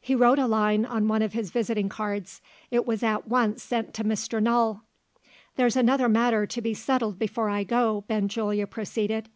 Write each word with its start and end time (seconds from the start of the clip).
He 0.00 0.14
wrote 0.14 0.38
a 0.38 0.46
line 0.46 0.84
on 0.84 1.08
one 1.08 1.22
of 1.22 1.32
his 1.32 1.50
visiting 1.50 1.88
cards. 1.88 2.40
It 2.70 2.86
was 2.86 3.02
at 3.02 3.26
once 3.26 3.64
sent 3.64 3.94
to 3.94 4.04
Mr. 4.04 4.40
Null. 4.40 4.84
"There's 5.56 5.74
another 5.74 6.08
matter 6.08 6.46
to 6.46 6.60
be 6.62 6.72
settled 6.72 7.18
before 7.18 7.48
I 7.50 7.64
go," 7.64 8.04
Benjulia 8.06 8.68
proceeded. 8.68 9.28